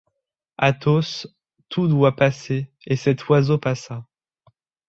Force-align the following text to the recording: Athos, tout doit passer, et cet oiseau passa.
Athos, 0.57 1.27
tout 1.69 1.87
doit 1.87 2.15
passer, 2.15 2.71
et 2.87 2.95
cet 2.95 3.29
oiseau 3.29 3.59
passa. 3.59 4.03